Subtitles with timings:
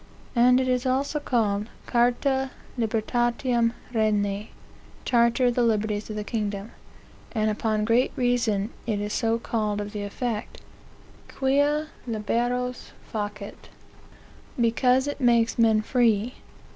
[0.35, 4.49] "And it is also called Charta Libertatum regni,
[5.05, 6.71] (Charter of the liberties of the kingdom;)
[7.33, 10.59] and upon great reason it is so called of the effect,
[11.27, 13.69] quia liberos facit,
[14.59, 16.33] (because it makes men free.)